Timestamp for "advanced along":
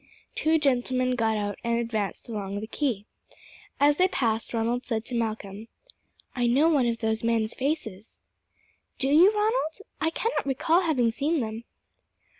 1.77-2.59